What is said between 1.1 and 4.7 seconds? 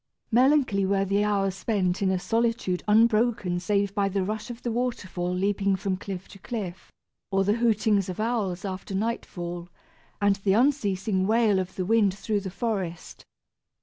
hours spent in a solitude unbroken save by the rush of